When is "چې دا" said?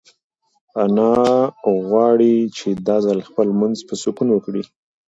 2.57-2.97